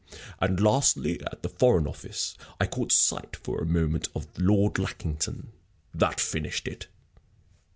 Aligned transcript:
And, 0.39 0.59
lastly, 0.59 1.21
at 1.31 1.43
the 1.43 1.49
Foreign 1.49 1.85
Office 1.85 2.35
I 2.59 2.65
caught 2.65 2.91
sight, 2.91 3.35
for 3.35 3.61
a 3.61 3.67
moment, 3.67 4.07
of 4.15 4.25
Lord 4.35 4.79
Lackington. 4.79 5.51
That 5.93 6.19
finished 6.19 6.67
it." 6.67 6.87